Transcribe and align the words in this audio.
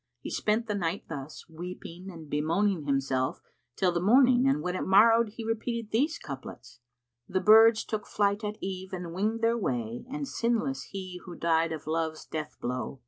He 0.19 0.31
spent 0.31 0.65
the 0.65 0.73
night 0.73 1.03
thus, 1.09 1.47
weeping 1.47 2.09
and 2.09 2.27
bemoaning 2.27 2.85
himself, 2.87 3.39
till 3.75 3.91
the 3.91 4.01
morning, 4.01 4.47
and 4.47 4.63
when 4.63 4.75
it 4.75 4.81
morrowed 4.81 5.33
he 5.33 5.45
repeated 5.45 5.91
these 5.91 6.17
couplets, 6.17 6.79
"The 7.29 7.39
birds 7.39 7.83
took 7.83 8.07
flight 8.07 8.43
at 8.43 8.57
eve 8.61 8.93
and 8.93 9.13
winged 9.13 9.41
their 9.41 9.59
way; 9.59 10.03
* 10.07 10.09
And 10.11 10.27
sinless 10.27 10.85
he 10.89 11.21
who 11.25 11.35
died 11.35 11.71
of 11.71 11.85
Love's 11.85 12.25
death 12.25 12.57
blow. 12.59 12.99